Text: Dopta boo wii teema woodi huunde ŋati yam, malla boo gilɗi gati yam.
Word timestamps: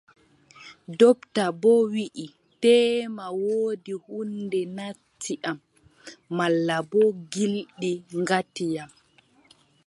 Dopta 0.99 1.43
boo 1.61 1.81
wii 1.93 2.25
teema 2.61 3.25
woodi 3.43 3.93
huunde 4.03 4.59
ŋati 4.77 5.33
yam, 5.43 5.57
malla 6.37 6.75
boo 6.91 7.09
gilɗi 7.31 7.91
gati 8.27 8.65
yam. 8.75 8.89